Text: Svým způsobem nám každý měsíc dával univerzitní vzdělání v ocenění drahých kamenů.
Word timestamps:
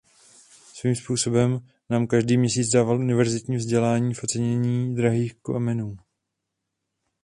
Svým 0.73 0.95
způsobem 0.95 1.67
nám 1.89 2.07
každý 2.07 2.37
měsíc 2.37 2.69
dával 2.69 2.99
univerzitní 2.99 3.57
vzdělání 3.57 4.13
v 4.13 4.23
ocenění 4.23 4.95
drahých 4.95 5.33
kamenů. 5.35 5.97